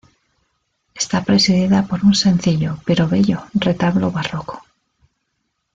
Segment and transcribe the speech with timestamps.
[0.95, 4.63] Está presidida por un sencillo, pero bello, retablo barroco.